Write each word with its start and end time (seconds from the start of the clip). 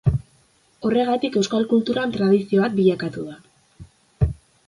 Horregatik 0.87 1.37
euskal 1.41 1.67
kulturan 1.75 2.15
tradizio 2.17 2.63
bat 2.65 2.75
bilakatu 2.81 3.29
da. 3.29 4.29